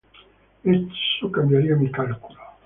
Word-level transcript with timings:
Eso 0.63 1.31
cambiaría 1.31 1.75
mi 1.75 1.91
cálculo. 1.91 2.35